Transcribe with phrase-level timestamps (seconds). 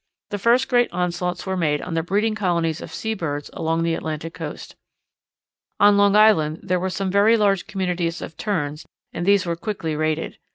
[0.31, 3.93] The first great onslaughts were made on the breeding colonies of sea birds along the
[3.93, 4.75] Atlantic Coast.
[5.79, 9.95] On Long Island there were some very large communities of Terns and these were quickly
[9.95, 10.39] raided.